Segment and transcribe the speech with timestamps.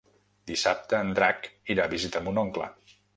[0.51, 1.45] Dissabte en Drac
[1.75, 2.71] irà a visitar mon oncle.